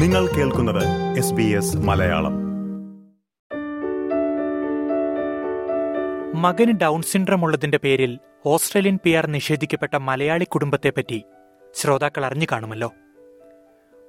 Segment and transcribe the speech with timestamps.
[0.00, 0.84] നിങ്ങൾ കേൾക്കുന്നത്
[1.18, 2.34] S B S Malayalam.
[6.40, 11.24] മകന് ഡൗൺ സിൻഡ്രം ഉള്ളതിന്റെ പേരിൽ ഓസ്ട്രേലിയൻ പി ആർ നിഷേധിക്കപ്പെട്ട മലയാളി കുടുംബത്തെപ്പറ്റി
[11.74, 12.92] ശ്രോതാക്കൾ അറിഞ്ഞു കാണുമല്ലോ.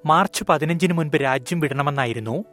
[0.05, 2.45] മാർച്ച് പതിനഞ്ചിന് മുൻപ് രാജ്യം വിടണമെന്നായിരുന്നു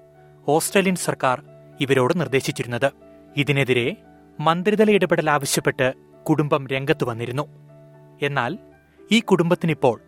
[0.48, 1.42] ഓസ്ട്രേലിയൻ സർക്കാർ
[1.80, 2.90] ഇവരോട് നിർദ്ദേശിച്ചിരുന്നത്.
[3.36, 3.96] ഇതിനെതിരെ
[4.40, 5.92] മന്ത്രിതല ഇടപെടൽ ആവശ്യപ്പെട്ട്
[6.28, 7.42] കുടുംബം രംഗത്ത് വന്നിരുന്നു.
[8.22, 8.58] എന്നാൽ
[9.12, 10.00] ഈ കുടുംബത്തിനിപ്പോൾ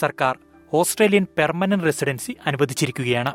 [0.00, 0.38] സർക്കാർ
[0.74, 3.32] ഓസ്ട്രേലിയൻ പെർമനന്റ് റെസിഡൻസി അനുവദിച്ചിരിക്കുകയാണ്.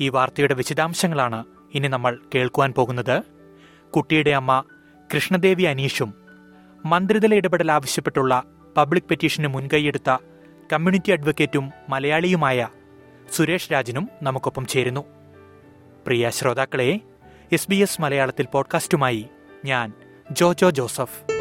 [0.00, 1.44] ഈ വാർത്തയുടെ വിശദാംശങ്ങളാണ്
[1.74, 3.22] ഇനി നമ്മൾ കേൾക്കുവാൻ പോകുന്നത്.
[3.90, 4.64] കുട്ടിയുടെ അമ്മ
[5.14, 6.14] കൃഷ്ണദേവി അനീഷും
[6.84, 8.42] മന്ത്രിതല ഇടപെടൽ ആവശ്യപ്പെട്ടുള്ള
[8.76, 10.16] പബ്ലിക് പെറ്റീഷന് മുൻകൈയെടുത്ത
[10.72, 12.68] കമ്മ്യൂണിറ്റി അഡ്വക്കേറ്റും മലയാളിയുമായ
[13.32, 15.04] സുരേഷ് രാജനും നമുക്കൊപ്പം ചേരുന്നു.
[16.06, 17.00] പ്രിയ ശ്രോതാക്കളെ
[17.52, 19.28] എസ് ബി എസ് മലയാളത്തിൽ പോഡ്കാസ്റ്റുമായി
[19.64, 19.92] ഞാൻ
[20.30, 21.33] ജോജോ ജോസഫ്.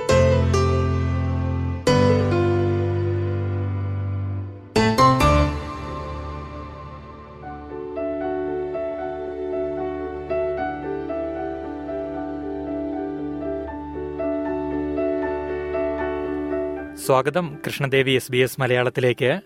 [17.05, 19.41] സ്വാഗതം കൃഷ്ണദേവി എസ് ബി എസ് മലയാളത്തിലേക്ക്.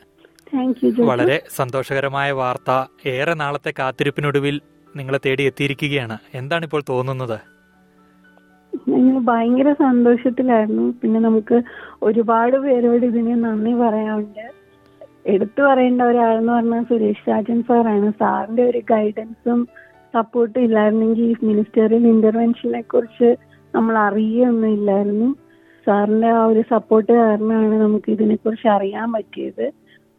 [1.02, 2.72] വളരെ സന്തോഷകരമായ വാർത്ത.
[3.08, 4.62] ഏറെ നാളത്തെ കാത്തിരിപ്പിനൊടുവിൽ
[4.96, 6.18] നിങ്ങളെ തേടി എത്തിയിരിക്കുകയാണ്.
[6.34, 7.40] എന്താണ് ഇപ്പോൾ തോന്നുന്നത്?
[8.90, 10.94] ഞങ്ങൾ ഭയങ്കര സന്തോഷത്തിലായിരുന്നു.
[11.02, 11.62] പിന്നെ നമുക്ക്
[12.02, 14.52] ഒരുപാട് പേരോട് ഇതിന് നന്ദി പറയാനുണ്ട്.
[15.26, 18.12] എടുത്തു പറയേണ്ട ഒരാളെന്ന് പറഞ്ഞാൽ സുരേഷ് രാജൻ സാറാണ്.
[18.20, 19.68] സാറിന്റെ ഒരു ഗൈഡൻസും
[20.14, 23.36] സപ്പോർട്ടും ഇല്ലായിരുന്നെങ്കിൽ ഈ മിനിസ്റ്ററിയൽ ഇന്റർവെൻഷനെ കുറിച്ച്
[23.76, 25.47] നമ്മൾ അറിയുകയൊന്നും ഇല്ലായിരുന്നു.
[25.88, 29.66] സാറിന്റെ ആ ഒരു സപ്പോർട്ട് കാരണമാണ് നമുക്ക് ഇതിനെ ഇതിനെക്കുറിച്ച് അറിയാൻ പറ്റിയത്.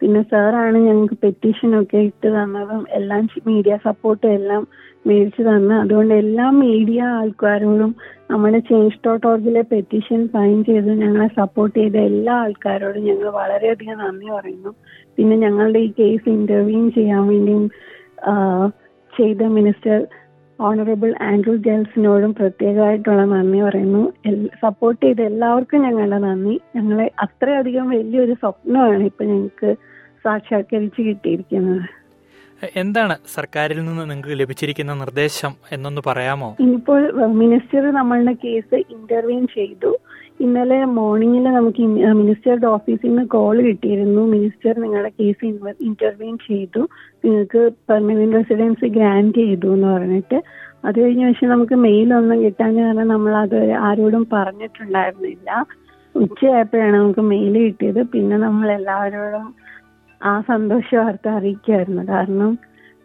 [0.01, 4.63] പിന്നെ സാറാണ് ഞങ്ങൾക്ക് പെറ്റീഷൻ ഒക്കെ ഇട്ട് തന്നതും എല്ലാം മീഡിയ സപ്പോർട്ടും എല്ലാം
[5.09, 5.73] മേടിച്ചു തന്ന.
[5.85, 7.93] അതുകൊണ്ട് എല്ലാ മീഡിയ ആൾക്കാരോടും
[8.31, 14.29] നമ്മുടെ ചേഞ്ച് ഡോട്ട് ഓർഗിലെ പെറ്റീഷൻ സൈൻ ചെയ്ത് ഞങ്ങളെ സപ്പോർട്ട് ചെയ്ത എല്ലാ ആൾക്കാരോടും ഞങ്ങൾ വളരെയധികം നന്ദി
[14.37, 14.73] പറയുന്നു.
[15.17, 17.67] പിന്നെ ഞങ്ങളുടെ ഈ കേസ് ഇന്റർവ്യൂ ചെയ്യാൻ വേണ്ടിയും
[19.13, 19.99] ചെയ്ത മിനിസ്റ്റർ
[20.61, 24.03] ഓണറബിൾ ആൻഡ്രൂ ഗേൾസിനോടും പ്രത്യേകമായിട്ടുള്ള നന്ദി പറയുന്നു.
[24.63, 26.61] സപ്പോർട്ട് ചെയ്ത എല്ലാവർക്കും ഞങ്ങളുടെ നന്ദി.
[26.77, 29.71] ഞങ്ങളെ അത്രയധികം വലിയൊരു സ്വപ്നമാണ് ഇപ്പൊ ഞങ്ങൾക്ക്
[30.25, 31.87] സാക്ഷാത്കരിച്ച് കിട്ടിയിരിക്കുന്നത്.
[32.77, 36.57] എന്താണ് സർക്കാരിൽ നിന്ന് നിങ്ങൾക്ക് ലഭിച്ചിരിക്കുന്ന നിർദ്ദേശം എന്നൊന്ന് പറയാമോ?
[36.61, 37.03] ഇനിയിപ്പോൾ
[37.43, 39.91] മിനിസ്റ്റർ നമ്മളുടെ കേസ് ഇന്റർവ്യൂ ചെയ്തു.
[40.41, 41.83] ഇന്നലെ മോർണിംഗിൽ നമുക്ക്
[42.21, 44.23] മിനിസ്റ്ററുടെ ഓഫീസിൽ നിന്ന് കോൾ കിട്ടിയിരുന്നു.
[44.27, 45.45] മിനിസ്റ്റർ നിങ്ങളുടെ കേസ്
[45.89, 46.83] ഇന്റർവ്യൂ ചെയ്തു.
[47.25, 50.39] നിങ്ങൾക്ക് പെർമനന്റ് റെസിഡൻസി ഗ്രാൻഡ് ചെയ്തു എന്ന് പറഞ്ഞിട്ട്.
[50.85, 55.51] അത് കഴിഞ്ഞ പക്ഷെ നമുക്ക് മെയിലൊന്നും കിട്ടാൻ കാരണം നമ്മൾ അത് ആരോടും പറഞ്ഞിട്ടുണ്ടായിരുന്നില്ല.
[56.15, 58.03] ഉച്ചയായപ്പോഴാണ് നമുക്ക് മെയിൽ കിട്ടിയത്.
[58.03, 59.55] പിന്നെ നമ്മൾ എല്ലാവരോടും
[60.21, 62.59] ആ സന്തോഷ വാർത്ത അറിയിക്കുമായിരുന്നു കാരണം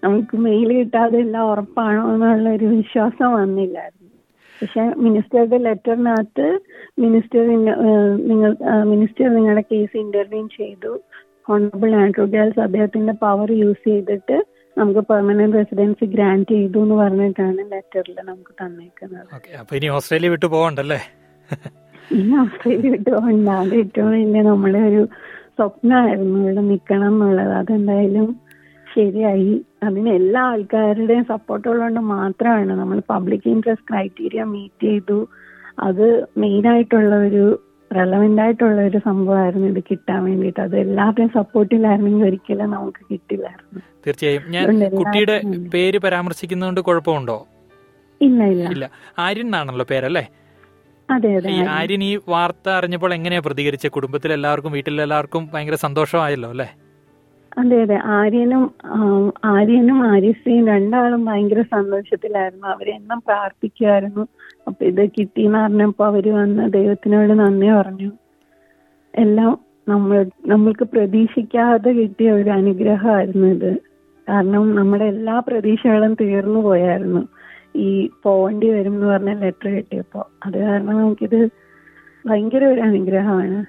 [0.04, 4.03] നമുക്ക് മെയിൽ കിട്ടാതെ എല്ലാം ഉറപ്പാണോ എന്നുള്ള ഒരു വിശ്വാസം വന്നില്ലായിരുന്നു.
[4.64, 6.48] പക്ഷെ മിനിസ്റ്ററുടെ ലെറ്ററിനകത്ത്
[7.04, 7.42] മിനിസ്റ്റർ
[8.30, 8.52] നിങ്ങൾ
[8.92, 10.92] മിനിസ്റ്റർ നിങ്ങളുടെ കേസ് ഇന്റർവ്യൂ ചെയ്തു.
[11.48, 14.38] ഹോണറബിൾ ആൻഡ്രൂ ഗാൽസ് അദ്ദേഹത്തിന്റെ പവർ യൂസ് ചെയ്തിട്ട്
[14.78, 19.28] നമുക്ക് പെർമനന്റ് റെസിഡൻസി ഗ്രാന്റ് ചെയ്തു എന്ന് പറഞ്ഞിട്ടാണ് ലെറ്ററിൽ നമുക്ക് തന്നേക്കുന്നത്.
[19.62, 21.00] അപ്പൊ ഇനി ഓസ്ട്രേലിയ വിട്ടു പോകണ്ടല്ലേ?
[22.20, 23.50] ഇനി ഓസ്ട്രേലിയ വിട്ടു പോകണ്ട.
[23.64, 25.04] അത് ഏറ്റവും വലിയ നമ്മളെ ഒരു
[25.58, 27.54] സ്വപ്നമായിരുന്നു ഇവിടെ നിൽക്കണം എന്നുള്ളത്.
[27.62, 28.30] അതെന്തായാലും
[28.96, 29.66] ശരിയായി.
[29.84, 35.28] അതിന് എല്ലാ ആൾക്കാരുടെയും സപ്പോർട്ട് ഉള്ളതുകൊണ്ട് മാത്രമാണ് നമ്മൾ പബ്ലിക് ഇൻട്രസ്റ്റ് ക്രൈറ്റീരിയ മീറ്റ് ചെയ്തു.
[35.80, 37.62] അത് മെയിൻ ആയിട്ടുള്ള ഒരു
[37.96, 40.60] റെലവെന്റ് ആയിട്ടുള്ള ഒരു സംഭവമായിരുന്നു ഇത് കിട്ടാൻ വേണ്ടിയിട്ട്.
[40.60, 43.82] അത് എല്ലാവരുടെയും സപ്പോർട്ടില്ലായിരുന്നെങ്കിൽ ഒരിക്കലും നമുക്ക് കിട്ടില്ലായിരുന്നു.
[44.08, 44.42] തീർച്ചയായും.
[44.50, 45.42] ഞാൻ കുട്ടിയുടെ.
[45.74, 47.48] പേര് പരാമർശിക്കുന്നതുകൊണ്ട് കുഴപ്പമുണ്ടോ?
[48.22, 48.70] ഇല്ല ഇല്ല.
[48.70, 48.90] ഇല്ല.
[49.20, 50.28] ആര്യൻ എന്നാണല്ലോ പേരല്ലേ?
[51.70, 52.04] ആര്യൻ.
[52.04, 56.72] ഈ വാർത്ത അറിഞ്ഞപ്പോൾ എങ്ങനെയാ പ്രതികരിച്ച കുടുംബത്തിൽ എല്ലാവർക്കും വീട്ടിലെല്ലാവർക്കും ഭയങ്കര സന്തോഷമായല്ലോ അല്ലേ?
[57.58, 58.00] അതെ അതെ.
[58.04, 58.64] ആര്യനും
[59.46, 62.68] ആര്യനും ആര്യശ്രീയും രണ്ടാളും ഭയങ്കര സന്തോഷത്തിലായിരുന്നു.
[62.68, 64.24] അവരെന്നും പ്രാർത്ഥിക്കുമായിരുന്നു
[64.68, 68.12] അപ്പൊ ഇത് കിട്ടിയെന്ന് പറഞ്ഞപ്പോ അവർ വന്ന് ദൈവത്തിനോട് നന്ദി പറഞ്ഞു.
[69.14, 69.54] എല്ലാം
[69.88, 73.72] നമ്മൾ നമ്മൾക്ക് പ്രതീക്ഷിക്കാതെ കിട്ടിയ ഒരു അനുഗ്രഹമായിരുന്നു ഇത്.
[74.28, 77.22] കാരണം നമ്മുടെ എല്ലാ പ്രതീക്ഷകളും തീർന്നു പോയായിരുന്നു.
[77.76, 80.30] ഈ പോവേണ്ടി വരും എന്ന് പറഞ്ഞ ലെറ്റർ കിട്ടിയപ്പോ.
[80.46, 81.40] അത് കാരണം നമുക്കിത്
[82.26, 83.60] ഭയങ്കര ഒരു അനുഗ്രഹമാണ്.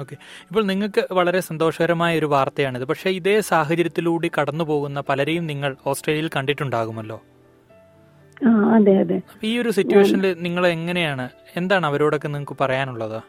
[0.00, 0.16] ഓക്കെ.
[0.44, 2.84] ഇപ്പോൾ നിങ്ങൾക്ക് വളരെ സന്തോഷകരമായ ഒരു വാർത്തയാണിത്.
[2.84, 7.20] പക്ഷേ ഇതേ സാഹചര്യത്തിലൂടെ കടന്നു പോകുന്ന പലരെയും നിങ്ങൾ ഓസ്ട്രേലിയയിൽ കണ്ടിട്ടുണ്ടാകുമല്ലോ.
[8.74, 9.22] അതെ അതെ.
[9.44, 11.28] ഈ ഒരു സിറ്റുവേഷനിൽ നിങ്ങൾ എങ്ങനെയാണ്?
[11.56, 13.22] എന്താണ് അവരോടൊക്കെ നിങ്ങൾക്ക് പറയാനുള്ളത്?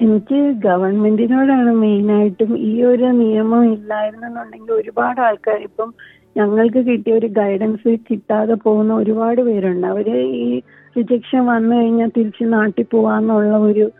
[0.00, 5.94] എനിക്ക് ഗവൺമെന്റിനോടാണ് മെയിനായിട്ടും ഈ ഒരു നിയമം ഇല്ലായിരുന്നെന്നുണ്ടെങ്കിൽ ഒരുപാട് ആൾക്കാർ ഇപ്പം
[6.36, 9.86] ഞങ്ങൾക്ക് കിട്ടിയ ഒരു ഗൈഡൻസ് കിട്ടാതെ പോകുന്ന ഒരുപാട് പേരുണ്ട്.
[9.86, 10.60] അവർ ഈ
[10.96, 13.90] റിജക്ഷൻ വന്നു കഴിഞ്ഞാൽ തിരിച്ച് നാട്ടിൽ പോവാന്നുള്ള ഒരു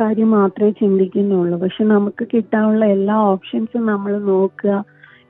[0.00, 1.56] കാര്യം മാത്രമേ ചിന്തിക്കുന്നുള്ളൂ.
[1.58, 4.84] പക്ഷെ നമുക്ക് കിട്ടാനുള്ള എല്ലാ ഓപ്ഷൻസും നമ്മൾ നോക്കുക.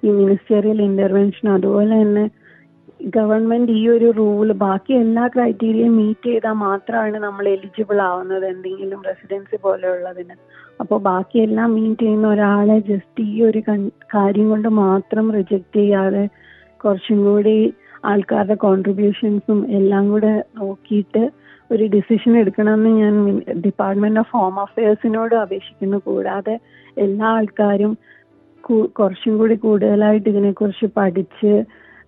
[0.04, 2.24] ഈ മിനിസ്റ്ററിയൽ ഇന്റർവെൻഷൻ അതുപോലെ തന്നെ
[3.16, 9.56] ഗവൺമെന്റ് ഈ ഒരു റൂൾ ബാക്കി എല്ലാ ക്രൈറ്റീരിയയും മീറ്റ് ചെയ്താൽ മാത്രമാണ് നമ്മൾ എലിജിബിൾ ആവുന്നത് എന്തെങ്കിലും റെസിഡൻസി
[9.62, 10.36] പോലെയുള്ളതിന്.
[10.80, 13.60] അപ്പോൾ ബാക്കിയെല്ലാം മീറ്റ് ചെയ്യുന്ന ഒരാളെ ജസ്റ്റ് ഈ ഒരു
[14.14, 16.24] കാര്യം കൊണ്ട് മാത്രം റിജക്റ്റ് ചെയ്യാതെ
[16.84, 17.74] കുറച്ചും കൂടി
[18.04, 21.22] ആൾക്കാരുടെ കോൺട്രിബ്യൂഷൻസും എല്ലാം കൂടെ നോക്കിയിട്ട്
[21.70, 23.14] ഒരു ഡിസിഷൻ എടുക്കണമെന്ന് ഞാൻ
[23.64, 25.98] ഡിപ്പാർട്ട്മെന്റ് ഓഫ് ഹോം അഫയേഴ്സിനോട് അപേക്ഷിക്കുന്നു.
[26.08, 26.54] കൂടാതെ
[27.04, 27.92] എല്ലാ ആൾക്കാരും
[28.98, 31.52] കുറച്ചും കൂടി കൂടുതലായിട്ട് ഇതിനെക്കുറിച്ച് പഠിച്ച്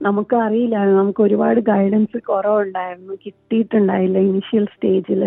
[0.07, 5.23] നമുക്ക് അറിയില്ല നമുക്ക് ഒരുപാട് ഗൈഡൻസ് കുറവുണ്ടായിരുന്നു കിട്ടിയിട്ടുണ്ടായില്ല ഇനിഷ്യൽ സ്റ്റേജിൽ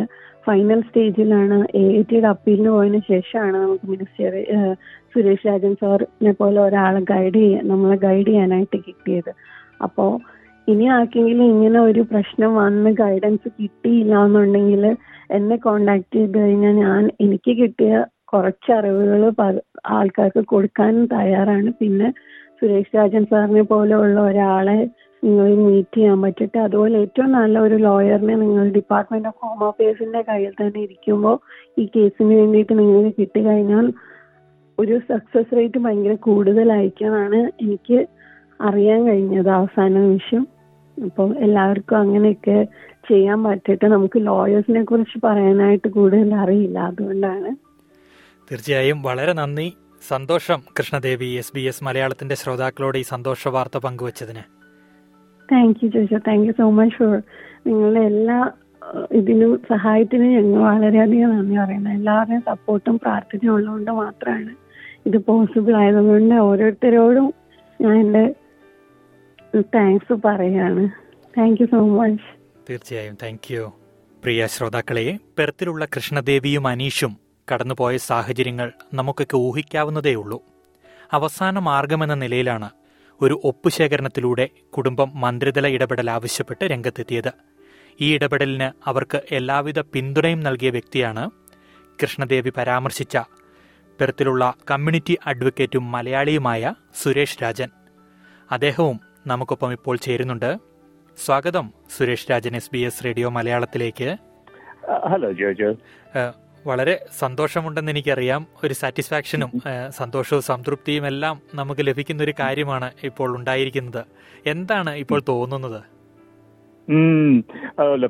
[0.48, 4.36] ഫൈനൽ സ്റ്റേജിലാണ് എ ഐ ടിയുടെ അപ്പീലിന് പോയതിനു ശേഷമാണ് നമുക്ക് മിനിസ്റ്റർ
[5.14, 9.32] സുരേഷ് രാജൻ സാറിനെ പോലെ ഒരാളെ ഗൈഡ് ചെയ്യാൻ നമ്മളെ ഗൈഡ് ചെയ്യാനായിട്ട് കിട്ടിയത്.
[9.88, 10.12] അപ്പോൾ
[10.72, 14.84] ഇനി ആർക്കെങ്കിലും ഇങ്ങനെ ഒരു പ്രശ്നം വന്ന് ഗൈഡൻസ് കിട്ടിയില്ല എന്നുണ്ടെങ്കിൽ
[15.38, 17.92] എന്നെ കോണ്ടാക്ട് ചെയ്ത് കഴിഞ്ഞാൽ ഞാൻ എനിക്ക് കിട്ടിയ
[18.32, 19.22] കുറച്ച് അറിവുകൾ
[19.98, 21.70] ആൾക്കാർക്ക് കൊടുക്കാൻ തയ്യാറാണ്.
[21.80, 22.08] പിന്നെ
[22.60, 24.80] സുരേഷ് രാജൻ സാറിനെ പോലെയുള്ള ഒരാളെ
[25.24, 30.54] നിങ്ങൾ മീറ്റ് ചെയ്യാൻ പറ്റട്ടെ അതുപോലെ ഏറ്റവും നല്ല ഒരു ലോയറിനെ നിങ്ങൾ ഡിപ്പാർട്ട്മെന്റ് ഓഫ് ഹോം അഫയേഴ്സിന്റെ കയ്യിൽ
[30.62, 31.36] തന്നെ ഇരിക്കുമ്പോൾ
[31.82, 33.88] ഈ കേസിന് വേണ്ടിയിട്ട് നിങ്ങൾക്ക് കിട്ടിക്കഴിഞ്ഞാൽ
[34.78, 38.00] ഒരു സക്സസ് റേറ്റ് ഭയങ്കര കൂടുതലായിരിക്കുമെന്നാണ് എനിക്ക്
[38.60, 40.42] അറിയാൻ കഴിഞ്ഞത് അവസാന നിമിഷം.
[41.06, 42.68] അപ്പോൾ എല്ലാവർക്കും അങ്ങനെയൊക്കെ
[43.10, 46.80] ചെയ്യാൻ പറ്റട്ടെ നമുക്ക് ലോയേഴ്സിനെ കുറിച്ച് പറയാനായിട്ട് കൂടുതൽ അറിയില്ല.
[46.80, 47.52] അതുകൊണ്ടാണ്.
[48.52, 49.74] തീർച്ചയായും വളരെ നന്ദി.
[50.08, 54.44] സന്തോഷം കൃഷ്ണദേവി എസ് ബി എസ് മലയാളത്തിന്റെ ശ്രോതാക്കളോട് ഈ സന്തോഷ വാർത്ത പങ്കുവച്ചതിന്.
[55.52, 57.22] Thank you Josha thank you so much for
[57.68, 58.52] നിങ്ങളുടെ എല്ലാ
[59.12, 64.56] ഇതിനും സഹായത്തിനും ഞങ്ങൾ വളരെയധികം നന്ദി പറയുന്നത് എല്ലാവരുടെയും സപ്പോർട്ടും പ്രാർത്ഥനയും ഉള്ളതുകൊണ്ട് മാത്രമാണ്
[65.06, 67.34] ഇത് പോസിബിൾ ആയതുകൊണ്ട് ഓരോരുത്തരോടും
[67.82, 68.24] ഞാൻ എന്റെ
[69.56, 70.90] താങ്ക്സ് പറയാണ്.
[71.38, 72.24] താങ്ക് യു സോ മച്ച്
[72.70, 73.18] തീർച്ചയായും.
[73.24, 73.74] താങ്ക് യു
[74.24, 77.18] പ്രിയ ശ്രോതാക്കളെ പെർത്തിലുള്ള കൃഷ്ണദേവിയും അനീഷും
[77.54, 80.44] കടന്നുപോയ സാഹചര്യങ്ങൾ നമുക്കൊക്കെ ഊഹിക്കാവുന്നതേയുള്ളൂ
[81.14, 82.70] അവസാന മാർഗമെന്ന നിലയിലാണ്
[83.22, 87.32] ഒരു ഒപ്പുശേഖരണത്തിലൂടെ കുടുംബം മന്ത്രിതല ഇടപെടൽ ആവശ്യപ്പെട്ട് രംഗത്തെത്തിയത്.
[88.02, 91.32] ഈ ഇടപെടലിന് അവർക്ക് എല്ലാവിധ പിന്തുണയും നൽകിയ വ്യക്തിയാണ്
[92.04, 93.18] കൃഷ്ണദേവി പരാമർശിച്ച
[94.00, 97.70] പെർത്തിലുള്ള കമ്മ്യൂണിറ്റി അഡ്വക്കേറ്റും മലയാളിയുമായ സുരേഷ് രാജൻ.
[98.52, 100.58] അദ്ദേഹവും നമുക്കൊപ്പം ഇപ്പോൾ ചേരുന്നുണ്ട്.
[101.26, 101.74] സ്വാഗതം.
[101.98, 104.18] Suresh Rajan S B S radio മലയാളത്തിലേക്ക്.
[105.10, 105.76] ഹലോ ജോജോ.
[106.68, 108.48] വളരെ സന്തോഷമുണ്ടെന്ന് എനിക്കറിയാം.
[108.64, 109.52] ഒരു സാറ്റിസ്ഫാക്ഷനും
[109.90, 114.06] സന്തോഷവും സംതൃപ്തിയും എല്ലാം നമുക്ക് ലഭിക്കുന്ന ഒരു കാര്യമാണ് ഇപ്പോൾ ഉണ്ടായിരിക്കുന്നത്.
[114.46, 115.82] എന്താണ് ഇപ്പോൾ തോന്നുന്നത്?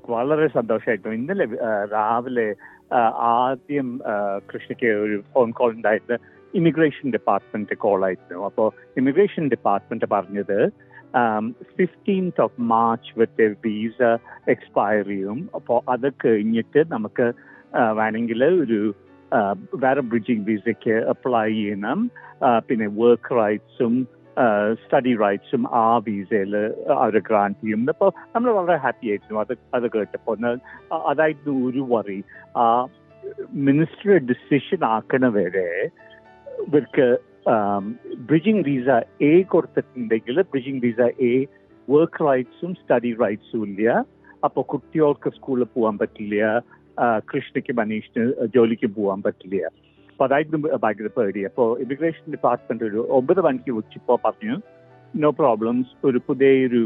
[0.10, 1.46] വളരെ സന്തോഷമായിട്ടു ഇന്നലെ
[1.94, 2.56] രാവിലെ
[3.34, 6.18] ആദ്യം കൃഷിക്ക് കൃഷ്ണയ്ക്ക് ഒരു ഫോൺ കോൾ ഉണ്ടായിരുന്നു.
[6.54, 8.44] ഇമിഗ്രേഷൻ ഡിപ്പാർട്ട്മെന്റ് കോൾ ആയിരുന്നു.
[8.46, 10.70] അപ്പോൾ ഇമിഗ്രേഷൻ ഡിപ്പാർട്ട്മെന്റ് പറഞ്ഞത്
[11.78, 14.02] fifteenth of March with visa
[14.54, 17.28] expire ചെയ്യും അപ്പോൾ അത് കഴിഞ്ഞിട്ട് നമുക്ക്
[18.00, 18.80] വേണമെങ്കിൽ ഒരു
[19.84, 22.00] വേറെ ബ്രിഡ്ജിങ് വിസയ്ക്ക് അപ്ലൈ ചെയ്യണം.
[22.68, 23.94] പിന്നെ വർക്ക് റൈറ്റ്സും
[24.84, 26.54] സ്റ്റഡി റൈറ്റ്സും ആ വിസയിൽ
[26.98, 27.82] അവർ ഗ്രാൻഡ് ചെയ്യും.
[27.94, 29.40] അപ്പോൾ നമ്മൾ വളരെ ഹാപ്പി ആയിരുന്നു.
[29.44, 30.38] അത് അത് കേട്ടപ്പോൾ
[31.12, 32.20] അതായിരുന്നു ഒരു വറി
[32.64, 32.66] ആ
[33.68, 35.70] മിനിസ്റ്റർ ഡിസിഷൻ ആക്കണ വരെ
[36.66, 37.08] ഇവർക്ക്
[38.30, 38.90] ബ്രിഡ്ജിങ് വിസ
[39.30, 41.34] എ കൊടുത്തിട്ടുണ്ടെങ്കിൽ ബ്രിഡ്ജിംഗ് വിസ എ
[41.88, 43.94] വർക്ക് റൈറ്റ്സും സ്റ്റഡി റൈറ്റ്സും ഇല്ല.
[44.46, 46.44] അപ്പോൾ കുട്ടികൾക്ക് സ്കൂളിൽ പോകാൻ പറ്റില്ല.
[47.32, 49.58] കൃഷ്ണയ്ക്ക് മനീഷിന് ജോലിക്ക് പോകാൻ പറ്റില്ല.
[50.10, 51.42] അപ്പോൾ അതായിരുന്നു ഭയങ്കര പേടി.
[51.50, 54.56] അപ്പോൾ ഇമിഗ്രേഷൻ ഡിപ്പാർട്ട്മെന്റ് ഒരു ഒമ്പത് മണിക്ക് വിളിച്ചപ്പോൾ പറഞ്ഞു
[55.24, 56.82] നോ പ്രോബ്ലംസ് ഒരു പുതിയൊരു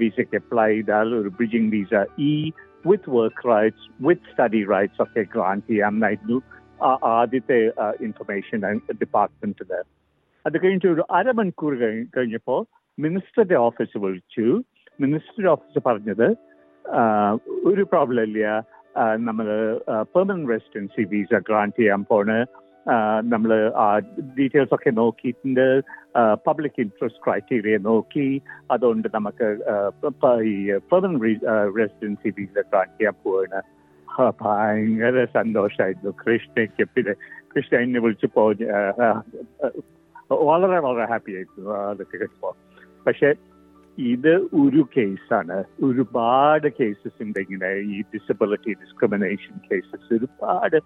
[0.00, 2.32] വിസയ്ക്ക് അപ്ലൈ ചെയ്താൽ ഒരു ബ്രിഡ്ജിംഗ് വിസ ഈ
[2.84, 6.38] with work rights with study rights ഒക്കെ ഗ്രാൻഡ് ചെയ്യാമെന്നായിരുന്നു
[7.04, 9.82] ആദ്യത്തെ ഇൻഫർമേഷൻ ഡിപ്പാർട്ട്മെന്റിൽ
[10.46, 12.66] അത് കഴിഞ്ഞിട്ട് ഒരു അരമണിക്കൂർ കഴി- കഴിഞ്ഞപ്പോൾ
[12.98, 14.62] മിനിസ്റ്ററുടെ ഓഫീസ് വിളിച്ചു.
[15.00, 16.36] മിനിസ്റ്ററുടെ ഓഫീസ് പറഞ്ഞത്
[17.64, 18.62] ഒരു പ്രോബ്ലം ഇല്ല.
[19.16, 19.44] നമ്മൾ
[20.02, 22.46] പെർമനന്റ് റെസിഡൻസി വിസ ഗ്രാന്റ് ചെയ്യാൻ പോണ്.
[23.32, 23.98] നമ്മൾ ആ
[24.38, 25.80] ഡീറ്റെയിൽസ് ഒക്കെ നോക്കിയിട്ടുണ്ട്.
[26.46, 28.42] പബ്ലിക് ഇൻട്രസ്റ്റ് ക്രൈറ്റീരിയ നോക്കി.
[28.70, 29.44] അതുകൊണ്ട് നമുക്ക്
[30.42, 31.24] ഈ പെർമനന്റ്
[31.78, 33.81] റെസിഡൻസി വിസ ഗ്രാന്റ് ചെയ്യാൻ പോവാണ്.
[34.40, 37.14] ഭയങ്കര സന്തോഷമായിരുന്നു കൃഷ്ണയ്ക്ക് പിന്നെ
[37.54, 39.08] കൃഷ്ണ എന്നെ വിളിച്ചപ്പോ ആ, ആ,
[40.42, 41.70] വളരെ വളരെ ഹാപ്പി ആയിരുന്നു.
[41.72, 42.50] അതൊക്കെ കേട്ടപ്പോ.
[43.06, 43.34] പക്ഷെ
[43.98, 45.64] ഇത് ഒരു കേസാണ്.
[45.84, 50.78] ഒരുപാട് കേസസ് ഉണ്ട് ഇങ്ങനെ ഈ ഡിസബിലിറ്റി ഡിസ്ക്രിമിനേഷൻ കേസസ് ഒരുപാട്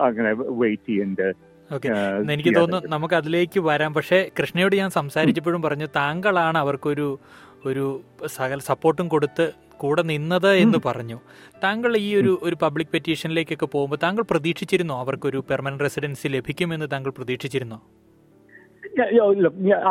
[0.00, 1.88] അങ്ങനെ വെയിറ്റ് ചെയ്യുന്നുണ്ട് ഓക്കെ
[2.32, 3.94] എനിക്ക് തോന്നുന്നു നമുക്ക് അതിലേക്ക് വരാം.
[3.94, 7.18] പക്ഷേ കൃഷ്ണയോട് ഞാൻ സംസാരിച്ചപ്പോഴും പറഞ്ഞു താങ്കളാണ് അവർക്കൊരു
[7.66, 7.84] ഒരു
[8.26, 9.44] സകല സപ്പോർട്ടും കൊടുത്ത്
[9.78, 11.18] കൂടെ നിന്നത് എന്ന് പറഞ്ഞു.
[11.64, 17.78] താങ്കൾ ഈ ഒരു ഒരു പബ്ലിക് പെറ്റീഷനിലേക്കൊക്കെ പോകുമ്പോൾ താങ്കൾ പ്രതീക്ഷിച്ചിരുന്നോ അവർക്കൊരു പെർമനന്റ് റെസിഡൻസി ലഭിക്കുമെന്ന് താങ്കൾ പ്രതീക്ഷിച്ചിരുന്നോ?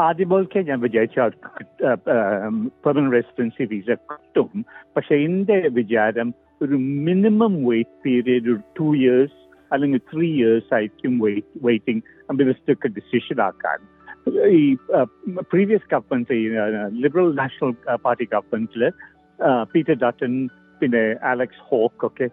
[0.08, 1.20] ആദ്യമൊക്കെ ഞാൻ വിചാരിച്ച
[2.86, 4.66] പെർമനന്റ് റെസിഡൻസി വിസ കിട്ടും.
[4.96, 6.76] പക്ഷെ എന്റെ വിചാരം ഒരു
[7.08, 9.40] മിനിമം വെയിറ്റ് പീരിയഡ് ഒരു ടു ഇയേഴ്സ്
[9.74, 11.14] അല്ലെങ്കിൽ ത്രീ ഇയേഴ്സ് ആയിരിക്കും
[11.64, 13.80] വെയിറ്റിംഗ് മിനിസ്റ്റർക്ക് ഡിസിഷൻ ആക്കാൻ.
[14.60, 14.62] ഈ
[15.52, 16.36] previous government
[17.04, 18.84] Liberal National Party ഗവൺമെന്റിൽ
[19.72, 20.34] പീറ്റർ ഡട്ടൺ
[20.82, 22.28] പിന്നെ അലക്സ് ഹോക്ക് ഒക്കെ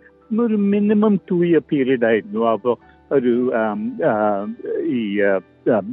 [0.45, 2.43] ഒരു മിനിമം ടു ഇയർ പീരീഡ് ആയിരുന്നു.
[2.55, 2.75] അപ്പോൾ
[3.17, 3.33] ഒരു
[4.99, 5.01] ഈ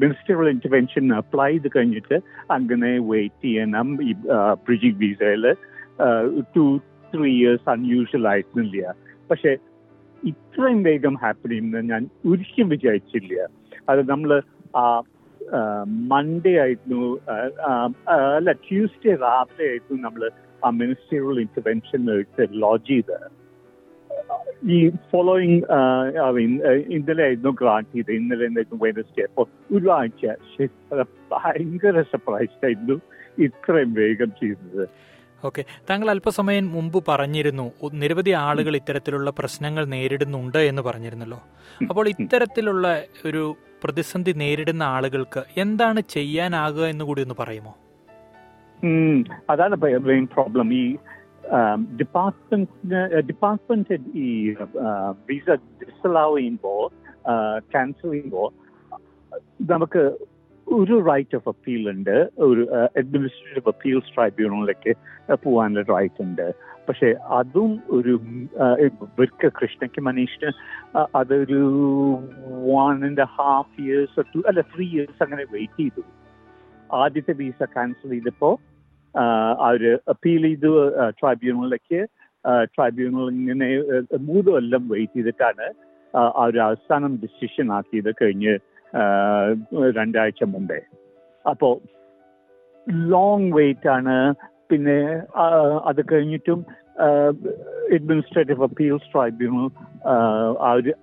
[0.01, 2.17] മിനിസ്റ്ററൽ ഇന്റർവെൻഷൻ അപ്ലൈ ചെയ്ത് കഴിഞ്ഞിട്ട്
[2.57, 4.11] അങ്ങനെ വെയിറ്റ് ചെയ്യണം ഈ
[4.67, 5.45] ബ്രിഡ്ജിംഗ് വിസയിൽ
[6.55, 6.65] ടു
[7.13, 8.93] ത്രീ ഇയേഴ്സ് അൺയൂഷ്വൽ ആയിരുന്നില്ല.
[9.29, 9.51] പക്ഷെ
[10.23, 13.33] ഇത്രയും വേഗം ഹാപ്പൻ ചെയ്യുമെന്ന് ഞാൻ ഒരിക്കലും വിചാരിച്ചില്ല.
[13.91, 14.31] അത് നമ്മൾ
[14.81, 14.83] ആ
[16.11, 17.03] മൺഡേ ആയിരുന്നു
[18.37, 20.23] അല്ല ട്യൂസ്ഡേ രാവിലെ ആയിരുന്നു നമ്മൾ
[20.65, 22.01] ആ മിനിസ്റ്റീരിയൽ ഇന്റർവെൻഷൻ
[22.63, 23.17] ലോഞ്ച് ചെയ്ത്
[24.75, 24.77] ഈ
[25.11, 25.59] ഫോളോയിങ്
[26.95, 29.45] ഇന്നലെ ആയിരുന്നു ഗ്രാന്റ് ചെയ്ത് ഇന്നലെ എന്തായിരുന്നു വെനസ്ഡേ അപ്പോൾ
[29.77, 30.25] ഒരാഴ്ച
[31.33, 32.97] ഭയങ്കര സർപ്രൈസ് ആയിരുന്നു
[33.47, 34.83] ഇത്രയും വേഗം ചെയ്തത്.
[35.47, 37.65] ഓക്കെ താങ്കൾ അല്പസമയം മുമ്പ് പറഞ്ഞിരുന്നു
[38.01, 41.39] നിരവധി ആളുകൾ ഇത്തരത്തിലുള്ള പ്രശ്നങ്ങൾ നേരിടുന്നുണ്ട് എന്ന് പറഞ്ഞിരുന്നല്ലോ.
[41.89, 42.87] അപ്പോൾ ഇത്തരത്തിലുള്ള
[43.25, 43.43] ഒരു
[43.83, 47.73] പ്രതിസന്ധി നേരിടുന്ന ആളുകൾക്ക് എന്താണ് ചെയ്യാനാകുക എന്ന് കൂടി ഒന്ന് പറയുമോ?
[49.49, 49.75] അതാണ്
[50.09, 50.85] മെയിൻ പ്രോബ്ലം ഈ
[51.99, 54.55] ഡിപ്പാർട്ട്മെന്റ് ഡിപ്പാർട്ട്മെന്റ് ഈ
[55.29, 55.49] വിസ
[55.83, 56.81] ഡിസലാവ് ചെയ്യുമ്പോൾ
[57.73, 58.47] ക്യാൻസൽ ചെയ്യുമ്പോൾ
[59.73, 60.03] നമുക്ക്
[60.67, 62.17] ഒരു റൈറ്റ് ഓഫ് അപ്പീൽ ഉണ്ട്.
[62.47, 62.63] ഒരു
[62.99, 64.93] അഡ്മിനിസ്ട്രേറ്റീവ് അപ്പീൽസ് ട്രൈബ്യൂണലിലേക്ക്
[65.43, 66.47] പോകാനുള്ള റൈറ്റ് ഉണ്ട്.
[66.89, 68.13] പക്ഷെ അതും ഒരു
[68.87, 70.51] ഇവർക്ക് കൃഷ്ണയ്ക്ക് മനീഷിന്
[71.15, 71.61] അതൊരു
[72.73, 76.03] one and half years two അല്ല ത്രീ ഇയേഴ്സ് അങ്ങനെ വെയിറ്റ് ചെയ്തു.
[76.93, 78.49] ആദ്യത്തെ വിസ ക്യാൻസൽ ചെയ്തപ്പോ
[79.67, 80.71] അവർ അപ്പീൽ ചെയ്തു
[81.19, 81.99] ട്രൈബ്യൂണലിലേക്ക്.
[82.63, 83.67] ട്രൈബ്യൂണൽ ഇങ്ങനെ
[84.27, 85.67] മൂന്ന് കൊല്ലം വെയിറ്റ് ചെയ്തിട്ടാണ്
[86.13, 88.53] ആ ഒരു അവസാനം ഡിസിഷൻ ആക്കിയത് കഴിഞ്ഞ്
[89.97, 90.79] രണ്ടാഴ്ച മുമ്പേ.
[91.49, 91.69] അപ്പോ
[93.13, 94.17] ലോങ് വെയിറ്റ് ആണ്.
[94.71, 94.99] പിന്നെ
[95.89, 96.59] അത് കഴിഞ്ഞിട്ടും
[97.95, 99.67] അഡ്മിനിസ്ട്രേറ്റീവ് അപ്പീൽസ് ട്രൈബ്യൂണൽ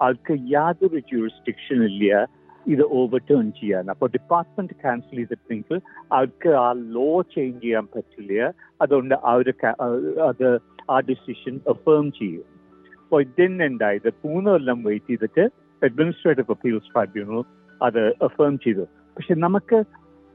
[0.00, 2.26] അവർക്ക് യാതൊരു ജൂറിസ്ഡിക്ഷൻ ഇല്ല.
[2.66, 3.90] ഇത് ഓവർടേൺ ചെയ്യാൻ.
[3.90, 5.80] അപ്പോൾ ഡിപ്പാർട്ട്മെന്റ് ക്യാൻസൽ ചെയ്തിട്ടുണ്ടെങ്കിൽ
[6.12, 8.52] അവർക്ക് ആ ലോ ചേഞ്ച് ചെയ്യാൻ പറ്റില്ല.
[8.82, 9.52] അതുകൊണ്ട് അവർ
[10.28, 10.58] അത്
[10.90, 12.44] ആ ഡിസിഷൻ അഫേം ചെയ്യും.
[13.02, 14.08] അപ്പോൾ ഇതന്നെ ഉണ്ടായത്.
[14.24, 15.44] മൂന്ന് കൊല്ലം വെയിറ്റ് ചെയ്തിട്ട്
[15.84, 17.42] അഡ്മിനിസ്ട്രേറ്റീവ് അപ്പീൽസ് ട്രൈബ്യൂണൽ
[17.82, 18.84] അത് അഫേം ചെയ്തു.
[19.16, 19.84] പക്ഷെ നമുക്ക്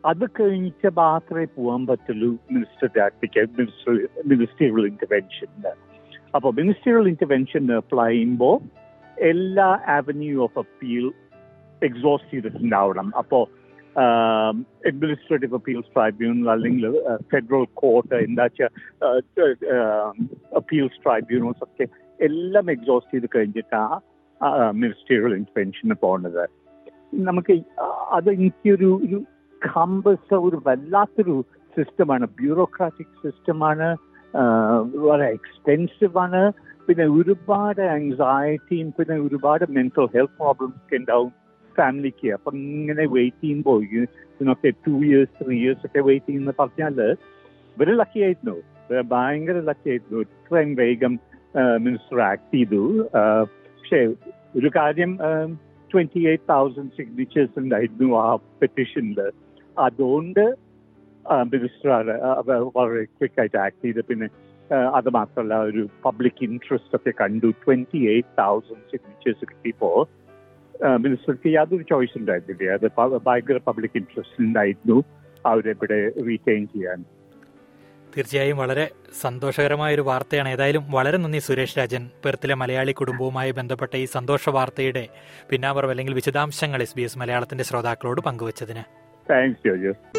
[0.05, 5.71] അത് കഴിഞ്ഞിട്ട് മാത്രമേ പോകാൻ പറ്റുള്ളൂ മിനിസ്റ്റർ ആക്ടിക്ക് മിനിസ്റ്റർ മിനിസ്റ്റീരിയൽ ഇന്റർവെൻഷന്
[6.35, 8.55] അപ്പോൾ മിനിസ്റ്റീരിയൽ ഇന്റർവെൻഷൻ അപ്ലൈ ചെയ്യുമ്പോൾ
[9.21, 11.11] എല്ലാ ആവന്യൂ ഓഫ് അപ്പീൽ
[11.83, 13.47] എക്സോസ്റ്റ് ചെയ്തിട്ടുണ്ടാവണം അപ്പോൾ
[14.85, 18.45] അഡ്മിനിസ്ട്രേറ്റീവ് അപ്പീൽസ് ട്രൈബ്യൂണൽ അല്ലെങ്കിൽ ഫെഡറൽ കോർട്ട് എന്താ
[20.55, 21.87] അപ്പീൽസ് ട്രൈബ്യൂണൽസ് ഒക്കെ
[22.19, 24.01] എല്ലാം എക്സോസ്റ്റ് ചെയ്ത് കഴിഞ്ഞിട്ടാണ്
[24.73, 26.49] മിനിസ്റ്റീരിയൽ ഇന്റർവെൻഷന് പോകുന്നത്
[27.13, 27.53] നമുക്ക്
[28.11, 29.25] അത് എനിക്കൊരു ഒരു
[29.75, 31.45] കമ്പസ് ഒരു വല്ലാത്തൊരു
[31.77, 33.95] സിസ്റ്റമാണ് ബ്യൂറോക്രാറ്റിക് സിസ്റ്റമാണ്
[34.95, 36.51] വളരെ എക്സ്പെൻസീവ് ആണ്
[36.87, 41.31] പിന്നെ ഒരുപാട് ആങ്സൈറ്റിയും പിന്നെ ഒരുപാട് മെന്റൽ ഹെൽത്ത് പ്രോബ്ലംസ് ഒക്കെ ഉണ്ടാവും.
[41.79, 46.99] ഫാമിലിക്ക് അപ്പം ഇങ്ങനെ വെയിറ്റ് ചെയ്യുമ്പോൾ ഇതിനൊക്കെ ടു ഇയേഴ്സ് ത്രീ ഇയേഴ്സ് ഒക്കെ വെയിറ്റ് ചെയ്യുന്ന പറഞ്ഞാൽ
[47.75, 48.55] ഇവർ ലക്കി ആയിരുന്നു.
[49.13, 50.19] ഭയങ്കര ലക്കി ആയിരുന്നു.
[50.27, 51.13] ഇത്രയും വേഗം
[51.85, 52.81] മിനിസ്റ്റർ ആക്ട് ചെയ്തു.
[53.77, 53.99] പക്ഷേ
[54.59, 55.11] ഒരു കാര്യം
[55.91, 58.25] ട്വന്റി എയ്റ്റ് തൗസൻഡ് സിഗ്നേച്ചേഴ്സ് ഉണ്ടായിരുന്നു ആ
[58.61, 59.19] പെറ്റീഷനിൽ
[59.77, 60.43] അതുകൊണ്ട്
[61.53, 61.89] മിനിസ്റ്റർ
[62.77, 64.01] വളരെ ക്വിക്ക് ആയിട്ട് ആക്ട് ചെയ്ത്.
[64.09, 64.27] പിന്നെ
[64.97, 67.49] അത് മാത്രമല്ല ഒരു പബ്ലിക് ഇൻട്രസ്റ്റ് ഒക്കെ കണ്ടു.
[67.63, 69.99] ട്വന്റി എയ്റ്റ് തൗസൻഡ് സിഗ്നേച്ചേഴ്സ് കിട്ടിയപ്പോൾ
[70.85, 72.71] മിനിസ്റ്റർക്ക് യാതൊരു ചോയ്സ് ഉണ്ടായിരുന്നില്ല.
[72.71, 75.03] അത് ഭയങ്കര പബ്ലിക് ഇൻട്രസ്റ്റ് ഉണ്ടായിരുന്നു.
[75.45, 77.03] അവരെവിടെ റീറ്റെയിൻ ചെയ്യാൻ.
[78.17, 80.49] തീർച്ചയായും വളരെ സന്തോഷകരമായ ഒരു വാർത്തയാണ്.
[80.49, 82.09] ഏതായാലും വളരെ നന്ദി സുരേഷ് രാജൻ.
[82.25, 85.07] പെർത്തിലെ മലയാളി കുടുംബവുമായി ബന്ധപ്പെട്ട ഈ സന്തോഷ വാർത്തയുടെ
[85.49, 88.83] പിന്നാമ്പറവ് അല്ലെങ്കിൽ വിശദാംശങ്ങൾ എസ് ബി എസ് മലയാളത്തിന്റെ ശ്രോതാക്കളോട് പങ്കുവച്ചതിന്.
[89.29, 90.18] താങ്ക്സ് ജോജോ.